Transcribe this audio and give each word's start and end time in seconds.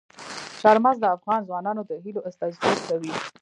چار 0.61 0.77
مغز 0.85 0.97
د 1.01 1.05
افغان 1.15 1.39
ځوانانو 1.47 1.81
د 1.89 1.91
هیلو 2.03 2.25
استازیتوب 2.29 2.77
کوي. 2.89 3.13